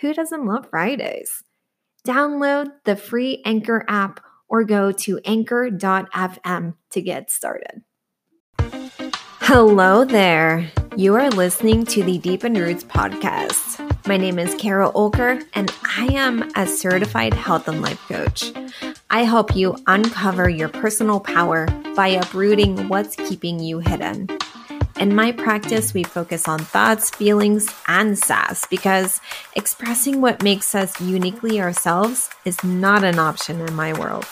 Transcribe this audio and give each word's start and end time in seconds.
who 0.00 0.12
doesn't 0.12 0.44
love 0.44 0.68
Fridays? 0.70 1.42
Download 2.06 2.70
the 2.84 2.96
free 2.96 3.42
Anchor 3.44 3.84
app 3.88 4.20
or 4.48 4.64
go 4.64 4.92
to 4.92 5.18
anchor.fm 5.24 6.74
to 6.90 7.02
get 7.02 7.30
started. 7.30 7.82
Hello 9.40 10.04
there. 10.04 10.70
You 10.96 11.14
are 11.14 11.30
listening 11.30 11.84
to 11.86 12.02
the 12.02 12.18
Deepened 12.18 12.58
Roots 12.58 12.84
podcast. 12.84 13.82
My 14.06 14.16
name 14.16 14.38
is 14.38 14.54
Carol 14.56 14.92
Olker, 14.92 15.44
and 15.54 15.72
I 15.96 16.06
am 16.12 16.50
a 16.56 16.66
certified 16.66 17.34
health 17.34 17.66
and 17.68 17.82
life 17.82 18.00
coach. 18.08 18.52
I 19.10 19.24
help 19.24 19.56
you 19.56 19.76
uncover 19.86 20.48
your 20.48 20.68
personal 20.68 21.20
power 21.20 21.66
by 21.94 22.08
uprooting 22.08 22.88
what's 22.88 23.16
keeping 23.16 23.60
you 23.60 23.78
hidden. 23.78 24.28
In 24.98 25.14
my 25.14 25.30
practice, 25.30 25.92
we 25.92 26.04
focus 26.04 26.48
on 26.48 26.58
thoughts, 26.58 27.10
feelings, 27.10 27.68
and 27.86 28.18
sass 28.18 28.66
because 28.66 29.20
expressing 29.54 30.22
what 30.22 30.42
makes 30.42 30.74
us 30.74 30.98
uniquely 31.02 31.60
ourselves 31.60 32.30
is 32.46 32.64
not 32.64 33.04
an 33.04 33.18
option 33.18 33.60
in 33.60 33.74
my 33.74 33.92
world. 33.98 34.26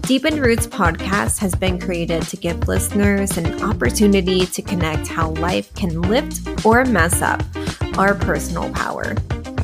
Deepened 0.00 0.38
Roots 0.38 0.66
podcast 0.66 1.38
has 1.40 1.54
been 1.54 1.78
created 1.78 2.22
to 2.22 2.36
give 2.38 2.66
listeners 2.66 3.36
an 3.36 3.62
opportunity 3.62 4.46
to 4.46 4.62
connect 4.62 5.06
how 5.06 5.32
life 5.32 5.74
can 5.74 6.00
lift 6.00 6.64
or 6.64 6.86
mess 6.86 7.20
up 7.20 7.42
our 7.98 8.14
personal 8.14 8.72
power, 8.72 9.16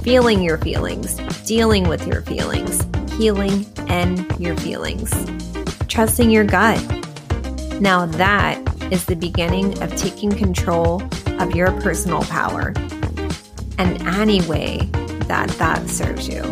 feeling 0.03 0.43
your 0.43 0.59
feelings, 0.59 1.17
dealing 1.47 1.89
with 1.89 2.07
your 2.07 2.21
feelings, 2.23 2.83
healing 3.13 3.65
in 3.89 4.27
your 4.39 4.57
feelings, 4.59 5.11
trusting 5.89 6.31
your 6.31 6.45
gut. 6.45 6.79
Now 7.81 8.05
that 8.05 8.74
is 8.95 9.07
the 9.07 9.17
beginning 9.17 9.83
of 9.83 9.93
taking 9.97 10.31
control 10.31 11.03
of 11.41 11.53
your 11.53 11.73
personal 11.81 12.23
power 12.27 12.73
and 13.77 14.01
any 14.07 14.41
way 14.43 14.89
that 15.27 15.49
that 15.59 15.91
serves 15.91 16.29
you. 16.29 16.43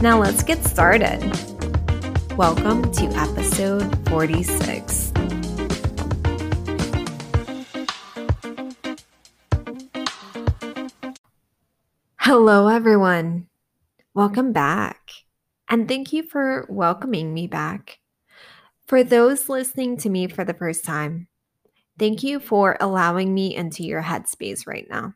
Now 0.00 0.18
let's 0.18 0.42
get 0.42 0.64
started. 0.64 1.20
Welcome 2.38 2.90
to 2.92 3.04
episode 3.08 4.08
46. 4.08 5.12
Hello, 12.16 12.68
everyone. 12.68 13.48
Welcome 14.14 14.54
back. 14.54 15.10
And 15.68 15.86
thank 15.86 16.14
you 16.14 16.22
for 16.22 16.64
welcoming 16.70 17.34
me 17.34 17.46
back. 17.46 17.98
For 18.86 19.04
those 19.04 19.50
listening 19.50 19.98
to 19.98 20.08
me 20.08 20.28
for 20.28 20.46
the 20.46 20.54
first 20.54 20.86
time, 20.86 21.28
Thank 22.02 22.24
you 22.24 22.40
for 22.40 22.76
allowing 22.80 23.32
me 23.32 23.54
into 23.54 23.84
your 23.84 24.02
headspace 24.02 24.66
right 24.66 24.88
now. 24.90 25.14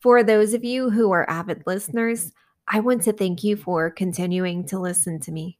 For 0.00 0.22
those 0.22 0.54
of 0.54 0.64
you 0.64 0.88
who 0.88 1.12
are 1.12 1.28
avid 1.28 1.64
listeners, 1.66 2.32
I 2.66 2.80
want 2.80 3.02
to 3.02 3.12
thank 3.12 3.44
you 3.44 3.56
for 3.56 3.90
continuing 3.90 4.64
to 4.68 4.78
listen 4.78 5.20
to 5.20 5.30
me. 5.30 5.58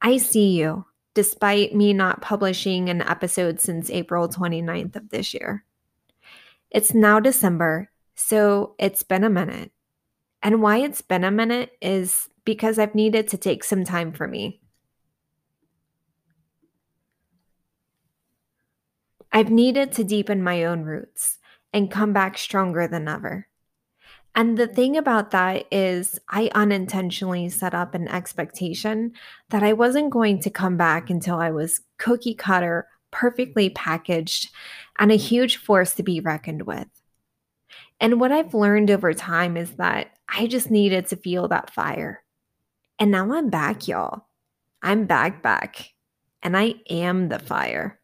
I 0.00 0.18
see 0.18 0.50
you, 0.56 0.86
despite 1.14 1.74
me 1.74 1.92
not 1.92 2.22
publishing 2.22 2.88
an 2.88 3.02
episode 3.02 3.58
since 3.58 3.90
April 3.90 4.28
29th 4.28 4.94
of 4.94 5.08
this 5.08 5.34
year. 5.34 5.64
It's 6.70 6.94
now 6.94 7.18
December, 7.18 7.90
so 8.14 8.76
it's 8.78 9.02
been 9.02 9.24
a 9.24 9.28
minute. 9.28 9.72
And 10.44 10.62
why 10.62 10.76
it's 10.78 11.02
been 11.02 11.24
a 11.24 11.32
minute 11.32 11.72
is 11.82 12.28
because 12.44 12.78
I've 12.78 12.94
needed 12.94 13.26
to 13.30 13.36
take 13.36 13.64
some 13.64 13.82
time 13.82 14.12
for 14.12 14.28
me. 14.28 14.60
I've 19.34 19.50
needed 19.50 19.90
to 19.92 20.04
deepen 20.04 20.44
my 20.44 20.64
own 20.64 20.82
roots 20.84 21.38
and 21.72 21.90
come 21.90 22.12
back 22.12 22.38
stronger 22.38 22.86
than 22.86 23.08
ever. 23.08 23.48
And 24.36 24.56
the 24.56 24.68
thing 24.68 24.96
about 24.96 25.32
that 25.32 25.66
is, 25.72 26.20
I 26.28 26.50
unintentionally 26.54 27.48
set 27.48 27.74
up 27.74 27.94
an 27.94 28.06
expectation 28.06 29.12
that 29.50 29.64
I 29.64 29.72
wasn't 29.72 30.12
going 30.12 30.40
to 30.42 30.50
come 30.50 30.76
back 30.76 31.10
until 31.10 31.36
I 31.36 31.50
was 31.50 31.80
cookie 31.98 32.34
cutter, 32.34 32.86
perfectly 33.10 33.70
packaged, 33.70 34.50
and 35.00 35.10
a 35.10 35.16
huge 35.16 35.56
force 35.56 35.94
to 35.94 36.04
be 36.04 36.20
reckoned 36.20 36.62
with. 36.62 36.86
And 37.98 38.20
what 38.20 38.30
I've 38.30 38.54
learned 38.54 38.92
over 38.92 39.12
time 39.14 39.56
is 39.56 39.72
that 39.72 40.10
I 40.28 40.46
just 40.46 40.70
needed 40.70 41.06
to 41.08 41.16
feel 41.16 41.48
that 41.48 41.70
fire. 41.70 42.22
And 43.00 43.10
now 43.10 43.32
I'm 43.32 43.50
back, 43.50 43.88
y'all. 43.88 44.26
I'm 44.80 45.06
back, 45.06 45.42
back, 45.42 45.90
and 46.40 46.56
I 46.56 46.74
am 46.88 47.30
the 47.30 47.40
fire. 47.40 48.00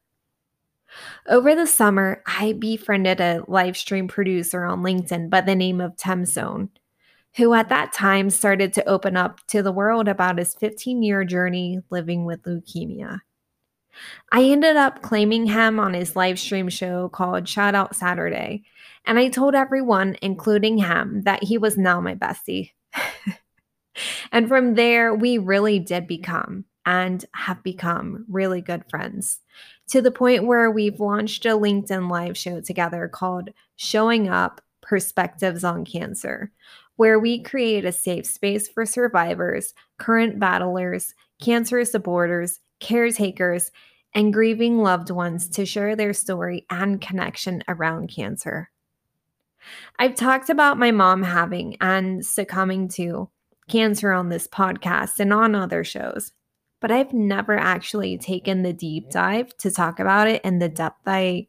Over 1.28 1.54
the 1.54 1.66
summer, 1.66 2.22
I 2.26 2.52
befriended 2.52 3.20
a 3.20 3.42
live 3.46 3.76
stream 3.76 4.08
producer 4.08 4.64
on 4.64 4.82
LinkedIn 4.82 5.30
by 5.30 5.40
the 5.42 5.54
name 5.54 5.80
of 5.80 5.96
Tim 5.96 6.24
Sohn, 6.24 6.70
who 7.36 7.54
at 7.54 7.68
that 7.68 7.92
time 7.92 8.30
started 8.30 8.72
to 8.74 8.88
open 8.88 9.16
up 9.16 9.46
to 9.48 9.62
the 9.62 9.72
world 9.72 10.08
about 10.08 10.38
his 10.38 10.54
15 10.54 11.02
year 11.02 11.24
journey 11.24 11.80
living 11.90 12.24
with 12.24 12.42
leukemia. 12.42 13.20
I 14.32 14.44
ended 14.44 14.76
up 14.76 15.02
claiming 15.02 15.46
him 15.46 15.80
on 15.80 15.94
his 15.94 16.16
live 16.16 16.38
stream 16.38 16.68
show 16.68 17.08
called 17.08 17.48
Shout 17.48 17.74
Out 17.74 17.94
Saturday, 17.94 18.62
and 19.04 19.18
I 19.18 19.28
told 19.28 19.54
everyone, 19.54 20.16
including 20.22 20.78
him, 20.78 21.22
that 21.22 21.42
he 21.42 21.58
was 21.58 21.76
now 21.76 22.00
my 22.00 22.14
bestie. 22.14 22.70
and 24.32 24.48
from 24.48 24.74
there, 24.74 25.14
we 25.14 25.38
really 25.38 25.78
did 25.78 26.06
become 26.06 26.64
and 26.86 27.24
have 27.34 27.62
become 27.62 28.24
really 28.28 28.60
good 28.60 28.84
friends 28.88 29.40
to 29.90 30.00
the 30.00 30.10
point 30.12 30.46
where 30.46 30.70
we've 30.70 31.00
launched 31.00 31.44
a 31.44 31.50
LinkedIn 31.50 32.08
live 32.08 32.38
show 32.38 32.60
together 32.60 33.08
called 33.08 33.50
Showing 33.76 34.28
Up 34.28 34.60
Perspectives 34.80 35.64
on 35.64 35.84
Cancer, 35.84 36.52
where 36.96 37.18
we 37.18 37.42
create 37.42 37.84
a 37.84 37.92
safe 37.92 38.26
space 38.26 38.68
for 38.68 38.86
survivors, 38.86 39.74
current 39.98 40.38
battlers, 40.38 41.14
cancer 41.42 41.84
supporters, 41.84 42.60
caretakers, 42.78 43.72
and 44.14 44.32
grieving 44.32 44.78
loved 44.78 45.10
ones 45.10 45.48
to 45.48 45.66
share 45.66 45.96
their 45.96 46.12
story 46.12 46.66
and 46.70 47.00
connection 47.00 47.62
around 47.68 48.08
cancer. 48.08 48.70
I've 49.98 50.14
talked 50.14 50.50
about 50.50 50.78
my 50.78 50.92
mom 50.92 51.24
having 51.24 51.76
and 51.80 52.24
succumbing 52.24 52.88
to 52.90 53.28
cancer 53.68 54.12
on 54.12 54.28
this 54.28 54.46
podcast 54.46 55.18
and 55.18 55.32
on 55.32 55.54
other 55.54 55.84
shows 55.84 56.32
but 56.80 56.90
I've 56.90 57.12
never 57.12 57.56
actually 57.56 58.18
taken 58.18 58.62
the 58.62 58.72
deep 58.72 59.10
dive 59.10 59.56
to 59.58 59.70
talk 59.70 60.00
about 60.00 60.28
it 60.28 60.42
in 60.44 60.58
the 60.58 60.68
depth 60.68 61.02
I 61.06 61.46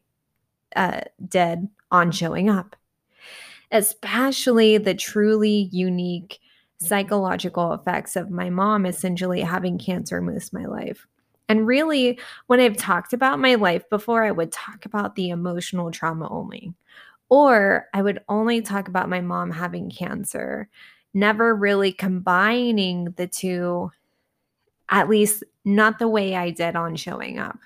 uh, 0.75 1.01
did 1.27 1.67
on 1.89 2.11
showing 2.11 2.49
up, 2.49 2.75
especially 3.71 4.77
the 4.77 4.93
truly 4.93 5.69
unique 5.71 6.39
psychological 6.77 7.73
effects 7.73 8.15
of 8.15 8.31
my 8.31 8.49
mom 8.49 8.85
essentially 8.85 9.41
having 9.41 9.77
cancer 9.77 10.19
most 10.21 10.47
of 10.47 10.59
my 10.59 10.65
life. 10.65 11.05
And 11.47 11.67
really, 11.67 12.17
when 12.47 12.59
I've 12.59 12.77
talked 12.77 13.13
about 13.13 13.39
my 13.39 13.55
life 13.55 13.87
before, 13.89 14.23
I 14.23 14.31
would 14.31 14.51
talk 14.51 14.85
about 14.85 15.15
the 15.15 15.29
emotional 15.29 15.91
trauma 15.91 16.29
only. 16.31 16.73
Or 17.29 17.87
I 17.93 18.01
would 18.01 18.21
only 18.29 18.61
talk 18.61 18.87
about 18.87 19.09
my 19.09 19.21
mom 19.21 19.51
having 19.51 19.89
cancer, 19.89 20.69
never 21.13 21.53
really 21.53 21.91
combining 21.91 23.11
the 23.17 23.27
two, 23.27 23.91
at 24.91 25.09
least 25.09 25.43
not 25.65 25.97
the 25.97 26.07
way 26.07 26.35
I 26.35 26.51
did 26.51 26.75
on 26.75 26.95
showing 26.95 27.39
up. 27.39 27.57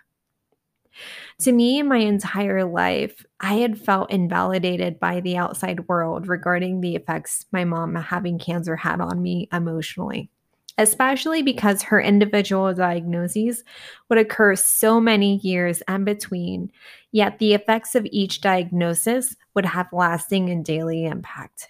To 1.41 1.51
me, 1.51 1.81
my 1.81 1.97
entire 1.97 2.63
life, 2.63 3.25
I 3.41 3.55
had 3.55 3.77
felt 3.79 4.11
invalidated 4.11 4.99
by 4.99 5.19
the 5.19 5.35
outside 5.35 5.89
world 5.89 6.27
regarding 6.27 6.79
the 6.79 6.95
effects 6.95 7.45
my 7.51 7.65
mom 7.65 7.95
having 7.95 8.39
cancer 8.39 8.77
had 8.77 9.01
on 9.01 9.21
me 9.21 9.49
emotionally, 9.51 10.29
especially 10.77 11.41
because 11.41 11.81
her 11.81 11.99
individual 11.99 12.73
diagnoses 12.73 13.65
would 14.09 14.17
occur 14.17 14.55
so 14.55 15.01
many 15.01 15.37
years 15.37 15.83
in 15.89 16.05
between, 16.05 16.71
yet 17.11 17.39
the 17.39 17.53
effects 17.53 17.95
of 17.95 18.07
each 18.11 18.39
diagnosis 18.39 19.35
would 19.53 19.65
have 19.65 19.87
lasting 19.91 20.49
and 20.49 20.63
daily 20.63 21.03
impact. 21.03 21.69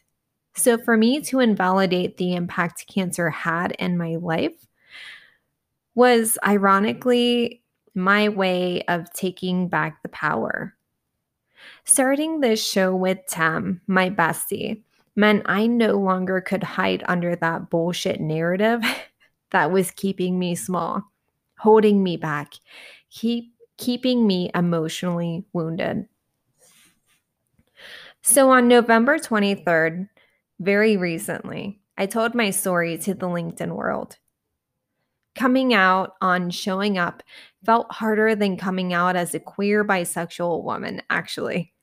So, 0.56 0.78
for 0.78 0.96
me 0.96 1.22
to 1.22 1.40
invalidate 1.40 2.18
the 2.18 2.36
impact 2.36 2.86
cancer 2.88 3.32
had 3.32 3.72
in 3.74 3.98
my 3.98 4.16
life 4.16 4.66
was 5.96 6.38
ironically 6.46 7.64
my 7.96 8.30
way 8.30 8.84
of 8.84 9.12
taking 9.14 9.70
back 9.70 10.04
the 10.04 10.10
power. 10.10 10.76
Starting 11.86 12.42
this 12.42 12.64
show 12.64 12.94
with 12.94 13.20
Tam, 13.28 13.82
my 13.88 14.10
bestie, 14.10 14.84
meant 15.16 15.44
I 15.46 15.68
no 15.68 15.94
longer 15.94 16.42
could 16.42 16.64
hide 16.64 17.04
under 17.08 17.36
that 17.38 17.70
bullshit 17.70 18.20
narrative 18.20 18.84
that 19.52 19.72
was 19.72 19.92
keeping 19.92 20.38
me 20.38 20.56
small, 20.56 21.04
holding 21.58 22.04
me 22.04 22.18
back, 22.18 22.54
keep 23.10 23.54
keeping 23.78 24.28
me 24.28 24.50
emotionally 24.54 25.46
wounded. 25.54 26.08
So 28.22 28.50
on 28.50 28.68
November 28.68 29.20
23rd, 29.20 30.10
very 30.60 30.98
recently, 30.98 31.80
I 31.98 32.06
told 32.06 32.34
my 32.34 32.50
story 32.50 32.98
to 33.00 33.14
the 33.14 33.28
LinkedIn 33.28 33.72
world. 33.72 34.18
Coming 35.36 35.74
out 35.74 36.14
on 36.22 36.50
showing 36.50 36.98
up 36.98 37.22
felt 37.66 37.92
harder 37.92 38.36
than 38.36 38.58
coming 38.58 38.94
out 38.94 39.16
as 39.16 39.36
a 39.36 39.40
queer 39.40 39.84
bisexual 39.84 40.64
woman, 40.64 41.02
actually. 41.10 41.74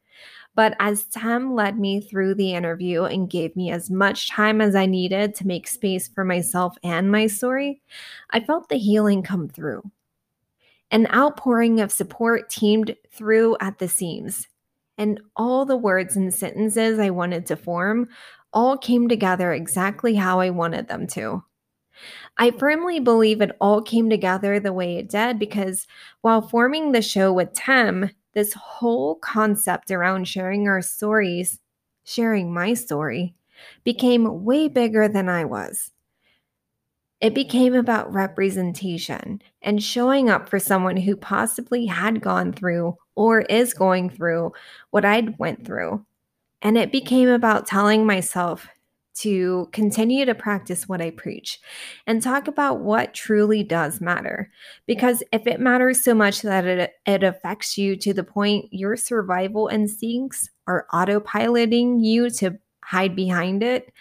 But 0.55 0.75
as 0.79 1.05
Tam 1.05 1.55
led 1.55 1.79
me 1.79 2.01
through 2.01 2.35
the 2.35 2.53
interview 2.53 3.05
and 3.05 3.31
gave 3.31 3.57
me 3.57 3.71
as 3.71 3.91
much 3.91 4.31
time 4.31 4.61
as 4.61 4.75
I 4.75 4.87
needed 4.87 5.35
to 5.37 5.47
make 5.47 5.67
space 5.67 6.09
for 6.09 6.25
myself 6.25 6.77
and 6.83 7.11
my 7.11 7.27
story, 7.27 7.81
I 8.31 8.41
felt 8.41 8.69
the 8.69 8.77
healing 8.77 9.23
come 9.23 9.49
through. 9.49 9.83
An 10.91 11.07
outpouring 11.13 11.81
of 11.81 11.91
support 11.91 12.51
teamed 12.51 12.95
through 13.11 13.57
at 13.61 13.79
the 13.79 13.89
seams, 13.89 14.47
and 14.99 15.21
all 15.37 15.65
the 15.65 15.77
words 15.77 16.17
and 16.17 16.35
sentences 16.35 16.99
I 16.99 17.09
wanted 17.09 17.47
to 17.47 17.57
form 17.57 18.09
all 18.53 18.77
came 18.77 19.09
together 19.09 19.55
exactly 19.55 20.15
how 20.15 20.41
I 20.41 20.51
wanted 20.51 20.89
them 20.89 21.07
to. 21.09 21.43
I 22.39 22.51
firmly 22.51 23.01
believe 23.01 23.41
it 23.41 23.57
all 23.61 23.83
came 23.83 24.11
together 24.11 24.59
the 24.59 24.73
way 24.73 24.97
it 24.97 25.09
did 25.09 25.39
because 25.39 25.87
while 26.21 26.43
forming 26.43 26.93
the 26.93 27.03
show 27.03 27.33
with 27.33 27.53
Tim, 27.53 28.11
this 28.33 28.55
whole 28.55 29.17
concept 29.17 29.91
around 29.91 30.27
sharing 30.27 30.67
our 30.69 30.83
stories, 30.83 31.61
sharing 32.05 32.53
my 32.53 32.75
story, 32.75 33.35
became 33.85 34.45
way 34.45 34.69
bigger 34.69 35.09
than 35.09 35.29
I 35.29 35.45
was. 35.45 35.91
It 37.21 37.35
became 37.35 37.75
about 37.75 38.13
representation 38.13 39.41
and 39.63 39.81
showing 39.81 40.29
up 40.29 40.49
for 40.49 40.59
someone 40.59 40.97
who 40.97 41.15
possibly 41.17 41.87
had 41.87 42.21
gone 42.21 42.53
through 42.53 42.97
or 43.15 43.43
is 43.43 43.75
going 43.75 44.11
through 44.11 44.53
what 44.91 45.05
I'd 45.05 45.39
went 45.39 45.65
through. 45.65 46.05
And 46.63 46.77
it 46.77 46.91
became 46.91 47.29
about 47.29 47.67
telling 47.67 48.07
myself 48.07 48.67
to 49.15 49.69
continue 49.73 50.25
to 50.25 50.35
practice 50.35 50.89
what 50.89 51.03
I 51.03 51.11
preach 51.11 51.61
and 52.07 52.23
talk 52.23 52.49
about 52.49 52.81
what 52.81 53.15
truly 53.15 53.63
does 53.63 54.01
matter. 54.01 54.51
Because 54.87 55.23
if 55.33 55.47
it 55.47 55.61
matters 55.61 56.03
so 56.03 56.15
much 56.15 56.43
that 56.43 56.65
it, 56.65 56.93
it 57.07 57.23
affects 57.23 57.77
you 57.77 57.97
to 57.97 58.15
the 58.15 58.25
point 58.25 58.67
your 58.71 58.97
survival 58.97 59.69
instincts 59.69 60.49
are 60.67 60.87
autopiloting 60.93 62.05
you 62.05 62.31
to 62.31 62.59
hide 62.85 63.15
behind 63.15 63.63
it, 63.63 63.93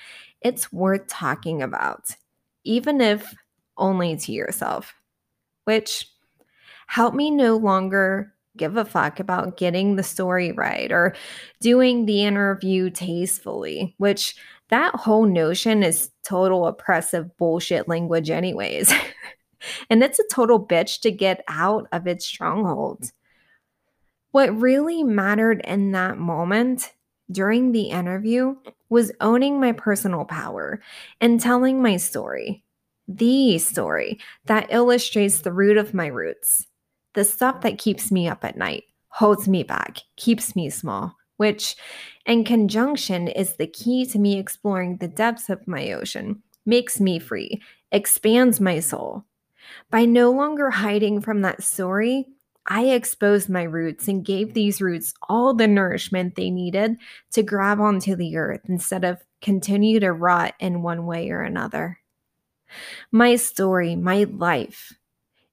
it's 0.42 0.72
worth 0.72 1.08
talking 1.08 1.62
about, 1.62 2.16
even 2.64 3.02
if 3.02 3.36
only 3.78 4.16
to 4.16 4.31
yourself, 4.31 4.94
which 5.66 6.07
help 6.88 7.14
me 7.14 7.31
no 7.31 7.57
longer 7.57 8.34
give 8.57 8.75
a 8.75 8.86
fuck 8.86 9.19
about 9.19 9.57
getting 9.57 9.96
the 9.96 10.04
story 10.04 10.52
right 10.52 10.92
or 10.92 11.16
doing 11.62 12.06
the 12.06 12.24
interview 12.24 12.90
tastefully, 12.90 13.96
which 13.98 14.36
that 14.71 14.95
whole 14.95 15.25
notion 15.25 15.83
is 15.83 16.12
total 16.23 16.65
oppressive 16.65 17.38
bullshit 17.38 17.88
language, 17.88 18.29
anyways. 18.29 18.91
and 19.89 20.01
it's 20.01 20.19
a 20.19 20.27
total 20.33 20.65
bitch 20.65 21.01
to 21.01 21.12
get 21.12 21.44
out 21.47 21.88
of 21.91 22.07
its 22.07 22.25
stronghold. 22.25 23.12
What 24.31 24.57
really 24.57 25.03
mattered 25.03 25.62
in 25.65 25.91
that 25.91 26.18
moment 26.18 26.94
during 27.29 27.71
the 27.71 27.89
interview 27.89 28.56
was 28.89 29.12
owning 29.21 29.59
my 29.59 29.73
personal 29.73 30.25
power 30.25 30.81
and 31.19 31.39
telling 31.39 31.81
my 31.81 31.97
story, 31.97 32.63
the 33.07 33.57
story 33.57 34.19
that 34.45 34.71
illustrates 34.71 35.39
the 35.39 35.51
root 35.51 35.77
of 35.77 35.94
my 35.94 36.07
roots, 36.07 36.65
the 37.13 37.25
stuff 37.25 37.62
that 37.62 37.77
keeps 37.77 38.12
me 38.12 38.27
up 38.27 38.45
at 38.45 38.57
night, 38.57 38.85
holds 39.09 39.47
me 39.47 39.63
back, 39.63 39.97
keeps 40.15 40.56
me 40.56 40.69
small, 40.69 41.15
which 41.42 41.76
in 42.28 42.44
conjunction 42.44 43.28
is 43.28 43.56
the 43.56 43.66
key 43.66 44.06
to 44.06 44.20
me 44.20 44.38
exploring 44.38 44.98
the 44.98 45.08
depths 45.08 45.50
of 45.50 45.68
my 45.68 45.92
ocean, 45.92 46.44
makes 46.68 47.00
me 47.00 47.18
free, 47.18 47.60
expands 47.92 48.60
my 48.60 48.80
soul. 48.80 49.26
By 49.90 50.06
no 50.06 50.30
longer 50.30 50.70
hiding 50.70 51.20
from 51.20 51.42
that 51.42 51.64
story, 51.64 52.28
I 52.68 52.90
exposed 52.90 53.50
my 53.50 53.64
roots 53.64 54.08
and 54.08 54.24
gave 54.24 54.54
these 54.54 54.84
roots 54.84 55.16
all 55.30 55.56
the 55.56 55.68
nourishment 55.68 56.36
they 56.36 56.52
needed 56.52 56.98
to 57.32 57.42
grab 57.42 57.80
onto 57.80 58.16
the 58.16 58.38
earth 58.38 58.62
instead 58.70 59.04
of 59.04 59.26
continue 59.42 60.00
to 60.00 60.14
rot 60.14 60.54
in 60.60 60.84
one 60.84 61.08
way 61.08 61.32
or 61.32 61.42
another. 61.42 62.02
My 63.12 63.36
story, 63.36 63.96
my 63.96 64.26
life, 64.26 64.94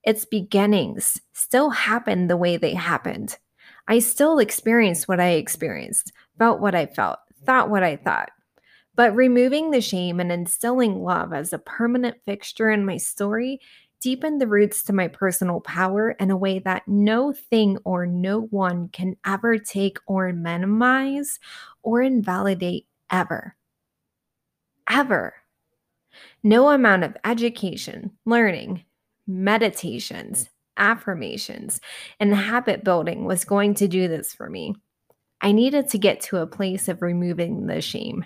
its 0.04 0.26
beginnings 0.26 1.18
still 1.32 1.70
happened 1.70 2.28
the 2.28 2.36
way 2.36 2.58
they 2.58 2.74
happened. 2.74 3.38
I 3.88 4.00
still 4.00 4.38
experienced 4.38 5.08
what 5.08 5.18
I 5.18 5.30
experienced, 5.30 6.12
felt 6.38 6.60
what 6.60 6.74
I 6.74 6.84
felt, 6.84 7.18
thought 7.44 7.70
what 7.70 7.82
I 7.82 7.96
thought. 7.96 8.28
But 8.94 9.16
removing 9.16 9.70
the 9.70 9.80
shame 9.80 10.20
and 10.20 10.30
instilling 10.30 11.02
love 11.02 11.32
as 11.32 11.52
a 11.52 11.58
permanent 11.58 12.18
fixture 12.26 12.70
in 12.70 12.84
my 12.84 12.98
story 12.98 13.60
deepened 14.00 14.40
the 14.40 14.46
roots 14.46 14.82
to 14.84 14.92
my 14.92 15.08
personal 15.08 15.60
power 15.60 16.10
in 16.12 16.30
a 16.30 16.36
way 16.36 16.58
that 16.60 16.86
no 16.86 17.32
thing 17.32 17.78
or 17.84 18.06
no 18.06 18.42
one 18.42 18.88
can 18.90 19.16
ever 19.24 19.56
take 19.56 19.98
or 20.06 20.32
minimize 20.32 21.38
or 21.82 22.02
invalidate 22.02 22.86
ever. 23.10 23.56
Ever. 24.88 25.34
No 26.42 26.68
amount 26.68 27.04
of 27.04 27.16
education, 27.24 28.10
learning, 28.26 28.84
meditations, 29.26 30.48
affirmations, 30.78 31.80
and 32.18 32.34
habit 32.34 32.84
building 32.84 33.24
was 33.24 33.44
going 33.44 33.74
to 33.74 33.88
do 33.88 34.08
this 34.08 34.32
for 34.32 34.48
me. 34.48 34.74
I 35.40 35.52
needed 35.52 35.88
to 35.90 35.98
get 35.98 36.20
to 36.22 36.38
a 36.38 36.46
place 36.46 36.88
of 36.88 37.02
removing 37.02 37.66
the 37.66 37.80
shame, 37.80 38.24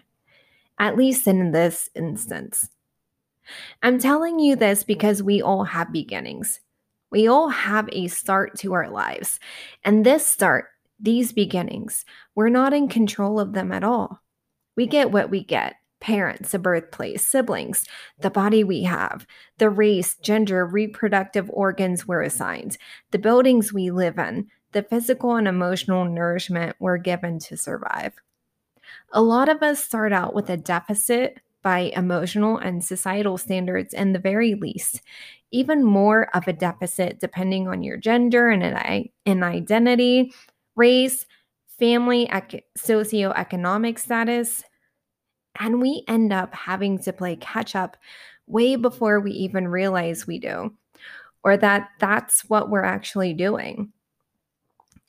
at 0.78 0.96
least 0.96 1.26
in 1.26 1.52
this 1.52 1.90
instance. 1.94 2.68
I'm 3.82 3.98
telling 3.98 4.38
you 4.38 4.56
this 4.56 4.84
because 4.84 5.22
we 5.22 5.42
all 5.42 5.64
have 5.64 5.92
beginnings. 5.92 6.60
We 7.10 7.28
all 7.28 7.48
have 7.48 7.88
a 7.92 8.08
start 8.08 8.56
to 8.60 8.72
our 8.72 8.88
lives. 8.88 9.38
And 9.84 10.06
this 10.06 10.26
start, 10.26 10.66
these 10.98 11.32
beginnings, 11.32 12.04
we're 12.34 12.48
not 12.48 12.72
in 12.72 12.88
control 12.88 13.38
of 13.38 13.52
them 13.52 13.72
at 13.72 13.84
all. 13.84 14.20
We 14.76 14.86
get 14.86 15.10
what 15.10 15.28
we 15.28 15.44
get 15.44 15.74
parents, 16.02 16.52
a 16.52 16.58
birthplace, 16.58 17.26
siblings, 17.26 17.86
the 18.18 18.30
body 18.30 18.64
we 18.64 18.82
have, 18.82 19.26
the 19.58 19.70
race, 19.70 20.16
gender, 20.16 20.66
reproductive 20.66 21.48
organs 21.50 22.06
we're 22.06 22.22
assigned, 22.22 22.76
the 23.12 23.18
buildings 23.18 23.72
we 23.72 23.90
live 23.90 24.18
in, 24.18 24.48
the 24.72 24.82
physical 24.82 25.36
and 25.36 25.46
emotional 25.46 26.04
nourishment 26.04 26.76
we're 26.80 26.98
given 26.98 27.38
to 27.38 27.56
survive. 27.56 28.12
A 29.12 29.22
lot 29.22 29.48
of 29.48 29.62
us 29.62 29.82
start 29.82 30.12
out 30.12 30.34
with 30.34 30.50
a 30.50 30.56
deficit 30.56 31.40
by 31.62 31.92
emotional 31.94 32.58
and 32.58 32.84
societal 32.84 33.38
standards, 33.38 33.94
in 33.94 34.12
the 34.12 34.18
very 34.18 34.54
least, 34.54 35.00
even 35.52 35.84
more 35.84 36.28
of 36.34 36.48
a 36.48 36.52
deficit 36.52 37.20
depending 37.20 37.68
on 37.68 37.84
your 37.84 37.96
gender 37.96 38.50
and 38.50 38.64
an 38.64 39.42
identity, 39.44 40.34
race, 40.74 41.26
family, 41.78 42.28
ec- 42.32 42.64
socioeconomic 42.76 43.98
status, 44.00 44.64
and 45.58 45.80
we 45.80 46.04
end 46.08 46.32
up 46.32 46.54
having 46.54 46.98
to 47.00 47.12
play 47.12 47.36
catch 47.36 47.74
up 47.76 47.96
way 48.46 48.76
before 48.76 49.20
we 49.20 49.32
even 49.32 49.68
realize 49.68 50.26
we 50.26 50.38
do. 50.38 50.72
or 51.44 51.56
that 51.56 51.90
that's 51.98 52.42
what 52.48 52.70
we're 52.70 52.84
actually 52.84 53.32
doing. 53.34 53.92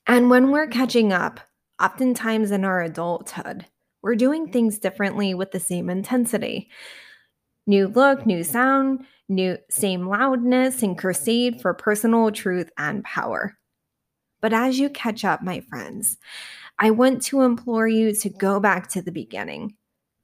And 0.08 0.30
when 0.30 0.52
we're 0.52 0.68
catching 0.68 1.14
up, 1.14 1.40
oftentimes 1.82 2.52
in 2.52 2.66
our 2.66 2.82
adulthood, 2.82 3.66
we're 4.02 4.16
doing 4.16 4.52
things 4.52 4.80
differently 4.80 5.34
with 5.34 5.52
the 5.52 5.60
same 5.60 5.90
intensity. 5.90 6.70
New 7.66 7.88
look, 7.88 8.26
new 8.26 8.44
sound, 8.44 9.06
new 9.30 9.58
same 9.70 10.08
loudness 10.08 10.84
and 10.84 10.98
crusade 10.98 11.62
for 11.62 11.74
personal 11.74 12.30
truth 12.32 12.70
and 12.78 13.04
power. 13.06 13.58
But 14.42 14.52
as 14.52 14.78
you 14.78 14.90
catch 14.90 15.24
up, 15.24 15.42
my 15.42 15.62
friends, 15.62 16.18
I 16.78 16.92
want 16.92 17.22
to 17.24 17.42
implore 17.42 17.88
you 17.88 18.14
to 18.16 18.30
go 18.30 18.60
back 18.60 18.90
to 18.90 19.02
the 19.02 19.12
beginning, 19.12 19.76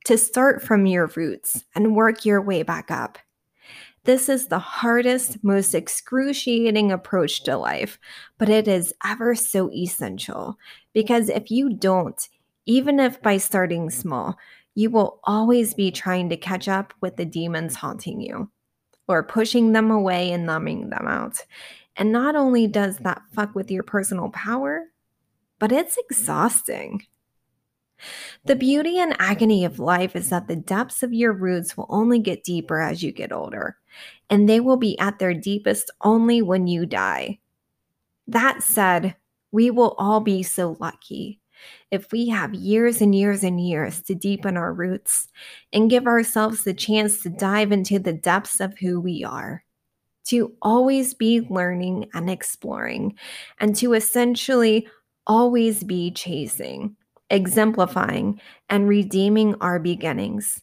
to 0.09 0.17
start 0.17 0.63
from 0.63 0.87
your 0.87 1.05
roots 1.15 1.65
and 1.75 1.95
work 1.95 2.25
your 2.25 2.41
way 2.41 2.63
back 2.63 2.89
up. 2.89 3.19
This 4.05 4.27
is 4.27 4.47
the 4.47 4.57
hardest, 4.57 5.43
most 5.43 5.75
excruciating 5.75 6.91
approach 6.91 7.43
to 7.43 7.55
life, 7.55 7.99
but 8.39 8.49
it 8.49 8.67
is 8.67 8.91
ever 9.05 9.35
so 9.35 9.71
essential 9.71 10.57
because 10.93 11.29
if 11.29 11.51
you 11.51 11.71
don't, 11.71 12.27
even 12.65 12.99
if 12.99 13.21
by 13.21 13.37
starting 13.37 13.91
small, 13.91 14.35
you 14.73 14.89
will 14.89 15.19
always 15.25 15.75
be 15.75 15.91
trying 15.91 16.27
to 16.29 16.37
catch 16.37 16.67
up 16.67 16.91
with 17.01 17.15
the 17.15 17.25
demons 17.25 17.75
haunting 17.75 18.19
you 18.19 18.49
or 19.07 19.21
pushing 19.21 19.73
them 19.73 19.91
away 19.91 20.31
and 20.31 20.43
numbing 20.43 20.89
them 20.89 21.07
out. 21.07 21.37
And 21.95 22.11
not 22.11 22.35
only 22.35 22.65
does 22.65 22.97
that 22.97 23.21
fuck 23.35 23.53
with 23.53 23.69
your 23.69 23.83
personal 23.83 24.29
power, 24.29 24.85
but 25.59 25.71
it's 25.71 25.99
exhausting. 26.09 27.05
The 28.45 28.55
beauty 28.55 28.99
and 28.99 29.15
agony 29.19 29.65
of 29.65 29.79
life 29.79 30.15
is 30.15 30.29
that 30.29 30.47
the 30.47 30.55
depths 30.55 31.03
of 31.03 31.13
your 31.13 31.33
roots 31.33 31.75
will 31.75 31.87
only 31.89 32.19
get 32.19 32.43
deeper 32.43 32.79
as 32.79 33.03
you 33.03 33.11
get 33.11 33.31
older, 33.31 33.77
and 34.29 34.47
they 34.47 34.59
will 34.59 34.77
be 34.77 34.97
at 34.99 35.19
their 35.19 35.33
deepest 35.33 35.91
only 36.01 36.41
when 36.41 36.67
you 36.67 36.85
die. 36.85 37.39
That 38.27 38.63
said, 38.63 39.15
we 39.51 39.71
will 39.71 39.95
all 39.97 40.19
be 40.19 40.43
so 40.43 40.77
lucky 40.79 41.39
if 41.91 42.11
we 42.11 42.29
have 42.29 42.53
years 42.53 43.01
and 43.01 43.13
years 43.13 43.43
and 43.43 43.59
years 43.59 44.01
to 44.03 44.15
deepen 44.15 44.55
our 44.55 44.73
roots 44.73 45.27
and 45.73 45.89
give 45.89 46.07
ourselves 46.07 46.63
the 46.63 46.73
chance 46.73 47.21
to 47.21 47.29
dive 47.29 47.71
into 47.71 47.99
the 47.99 48.13
depths 48.13 48.59
of 48.59 48.77
who 48.77 48.99
we 48.99 49.23
are, 49.23 49.63
to 50.25 50.53
always 50.61 51.13
be 51.13 51.41
learning 51.49 52.09
and 52.13 52.29
exploring, 52.29 53.15
and 53.59 53.75
to 53.75 53.93
essentially 53.93 54.87
always 55.27 55.83
be 55.83 56.11
chasing, 56.11 56.95
exemplifying, 57.29 58.39
and 58.69 58.87
redeeming 58.87 59.55
our 59.61 59.79
beginnings. 59.79 60.61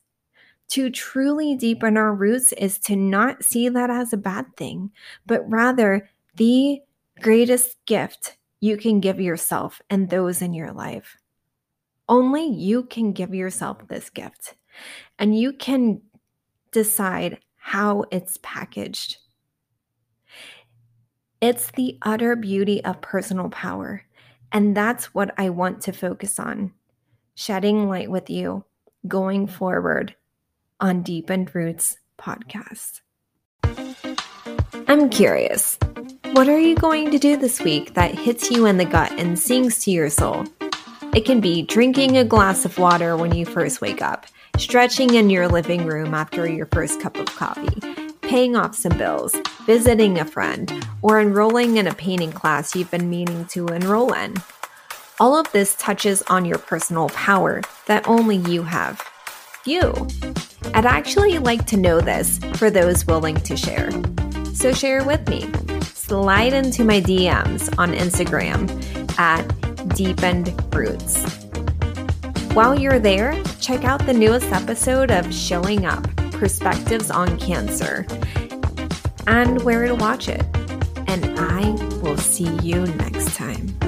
To 0.70 0.90
truly 0.90 1.54
deepen 1.54 1.96
our 1.96 2.12
roots 2.14 2.52
is 2.52 2.78
to 2.80 2.96
not 2.96 3.44
see 3.44 3.68
that 3.68 3.90
as 3.90 4.12
a 4.12 4.16
bad 4.16 4.56
thing, 4.56 4.90
but 5.24 5.48
rather 5.48 6.08
the 6.34 6.80
greatest 7.20 7.76
gift 7.86 8.36
you 8.60 8.76
can 8.76 9.00
give 9.00 9.20
yourself 9.20 9.80
and 9.90 10.10
those 10.10 10.42
in 10.42 10.54
your 10.54 10.72
life. 10.72 11.16
Only 12.08 12.46
you 12.46 12.84
can 12.84 13.12
give 13.12 13.34
yourself 13.34 13.86
this 13.88 14.10
gift, 14.10 14.54
and 15.18 15.38
you 15.38 15.52
can 15.52 16.02
decide 16.72 17.38
how 17.56 18.04
it's 18.10 18.38
packaged. 18.42 19.18
It's 21.40 21.70
the 21.72 21.98
utter 22.02 22.34
beauty 22.34 22.82
of 22.84 23.00
personal 23.02 23.50
power 23.50 24.05
and 24.52 24.76
that's 24.76 25.14
what 25.14 25.34
I 25.38 25.50
want 25.50 25.82
to 25.82 25.92
focus 25.92 26.38
on 26.38 26.72
shedding 27.34 27.88
light 27.88 28.10
with 28.10 28.30
you 28.30 28.64
going 29.06 29.46
forward 29.46 30.14
on 30.80 31.02
Deepened 31.02 31.54
Roots 31.54 31.98
podcast. 32.18 33.00
I'm 34.88 35.10
curious, 35.10 35.78
what 36.32 36.48
are 36.48 36.58
you 36.58 36.76
going 36.76 37.10
to 37.10 37.18
do 37.18 37.36
this 37.36 37.60
week 37.60 37.94
that 37.94 38.14
hits 38.14 38.50
you 38.50 38.66
in 38.66 38.76
the 38.76 38.84
gut 38.84 39.12
and 39.12 39.38
sings 39.38 39.80
to 39.84 39.90
your 39.90 40.10
soul? 40.10 40.44
It 41.14 41.24
can 41.24 41.40
be 41.40 41.62
drinking 41.62 42.16
a 42.16 42.24
glass 42.24 42.64
of 42.64 42.78
water 42.78 43.16
when 43.16 43.34
you 43.34 43.46
first 43.46 43.80
wake 43.80 44.02
up, 44.02 44.26
stretching 44.58 45.14
in 45.14 45.30
your 45.30 45.48
living 45.48 45.86
room 45.86 46.14
after 46.14 46.48
your 46.48 46.66
first 46.66 47.00
cup 47.00 47.16
of 47.16 47.26
coffee, 47.26 47.80
paying 48.22 48.54
off 48.54 48.74
some 48.74 48.96
bills, 48.98 49.34
visiting 49.66 50.18
a 50.20 50.24
friend, 50.24 50.72
or 51.02 51.20
enrolling 51.20 51.76
in 51.76 51.88
a 51.88 51.94
painting 51.94 52.30
class 52.30 52.74
you've 52.74 52.90
been 52.90 53.10
meaning 53.10 53.44
to 53.46 53.66
enroll 53.66 54.12
in. 54.12 54.34
All 55.18 55.36
of 55.36 55.50
this 55.50 55.74
touches 55.74 56.22
on 56.22 56.44
your 56.44 56.58
personal 56.58 57.08
power 57.08 57.62
that 57.86 58.06
only 58.06 58.36
you 58.36 58.62
have. 58.62 59.02
You. 59.64 60.06
I'd 60.72 60.86
actually 60.86 61.38
like 61.38 61.66
to 61.66 61.76
know 61.76 62.00
this 62.00 62.38
for 62.54 62.70
those 62.70 63.06
willing 63.06 63.34
to 63.36 63.56
share. 63.56 63.90
So 64.54 64.72
share 64.72 65.04
with 65.04 65.28
me. 65.28 65.50
Slide 65.82 66.52
into 66.52 66.84
my 66.84 67.00
DMs 67.00 67.76
on 67.76 67.92
Instagram 67.92 68.70
at 69.18 69.42
Deepened 69.96 70.54
Roots. 70.72 71.24
While 72.54 72.78
you're 72.78 73.00
there, 73.00 73.42
check 73.60 73.84
out 73.84 74.06
the 74.06 74.14
newest 74.14 74.52
episode 74.52 75.10
of 75.10 75.34
Showing 75.34 75.86
Up 75.86 76.06
Perspectives 76.30 77.10
on 77.10 77.36
Cancer 77.38 78.06
and 79.26 79.62
where 79.62 79.86
to 79.86 79.94
watch 79.94 80.28
it. 80.28 80.44
And 81.06 81.38
I 81.38 81.70
will 82.02 82.16
see 82.18 82.48
you 82.60 82.86
next 82.86 83.36
time. 83.36 83.85